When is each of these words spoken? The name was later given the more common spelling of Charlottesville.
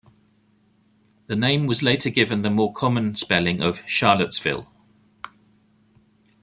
The 1.27 1.35
name 1.35 1.67
was 1.67 1.83
later 1.83 2.09
given 2.09 2.41
the 2.41 2.49
more 2.49 2.73
common 2.73 3.15
spelling 3.15 3.61
of 3.61 3.83
Charlottesville. 3.85 4.65